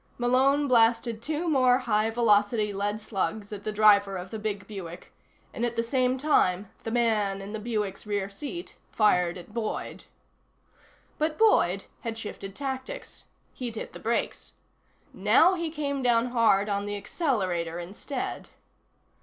Malone 0.17 0.67
blasted 0.67 1.21
two 1.21 1.47
more 1.47 1.77
high 1.77 2.09
velocity 2.09 2.73
lead 2.73 2.99
slugs 2.99 3.53
at 3.53 3.63
the 3.63 3.71
driver 3.71 4.17
of 4.17 4.31
the 4.31 4.39
big 4.39 4.65
Buick, 4.65 5.13
and 5.53 5.63
at 5.63 5.75
the 5.75 5.83
same 5.83 6.17
time 6.17 6.71
the 6.81 6.89
man 6.89 7.39
in 7.39 7.53
the 7.53 7.59
Buick's 7.59 8.07
rear 8.07 8.27
seat 8.27 8.77
fired 8.89 9.37
at 9.37 9.53
Boyd. 9.53 10.05
But 11.19 11.37
Boyd 11.37 11.83
had 11.99 12.17
shifted 12.17 12.55
tactics. 12.55 13.25
He'd 13.53 13.75
hit 13.75 13.93
the 13.93 13.99
brakes. 13.99 14.53
Now 15.13 15.53
he 15.53 15.69
came 15.69 16.01
down 16.01 16.31
hard 16.31 16.67
on 16.67 16.87
the 16.87 16.97
accelerator 16.97 17.77
instead. 17.77 18.49